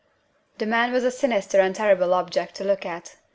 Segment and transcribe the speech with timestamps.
[0.57, 3.17] The man was a sinister and terrible object to look at.